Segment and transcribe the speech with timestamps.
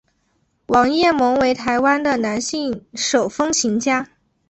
[0.65, 4.09] 王雁盟为台湾的男性手风琴家。